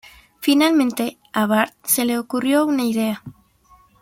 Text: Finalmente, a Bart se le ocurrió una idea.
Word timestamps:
Finalmente, 0.39 1.19
a 1.31 1.45
Bart 1.45 1.75
se 1.83 2.05
le 2.05 2.17
ocurrió 2.17 2.65
una 2.65 2.83
idea. 2.85 3.21